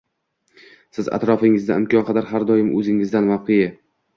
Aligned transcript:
Siz 0.99 1.09
atrofingizni 1.17 1.77
imkon 1.81 2.07
qadar 2.09 2.31
har 2.33 2.49
doim 2.53 2.73
o’zingizdan 2.81 3.33
mavqei 3.35 3.71